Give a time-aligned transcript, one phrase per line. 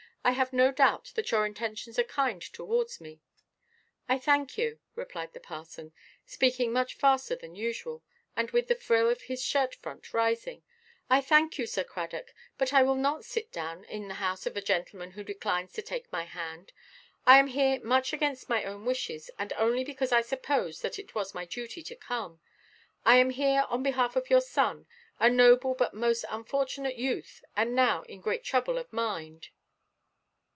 [0.23, 3.21] I have no doubt that your intentions are kind towards me."
[4.07, 5.93] "I thank you," replied the parson,
[6.27, 8.03] speaking much faster than usual,
[8.35, 10.61] and with the frill of his shirt–front rising;
[11.09, 14.45] "I thank you, Sir Cradock Nowell; but I will not sit down in the house
[14.45, 16.71] of a gentleman who declines to take my hand.
[17.25, 21.15] I am here much against my own wishes, and only because I supposed that it
[21.15, 22.39] was my duty to come.
[23.05, 24.85] I am here on behalf of your son,
[25.19, 29.49] a noble but most unfortunate youth, and now in great trouble of mind."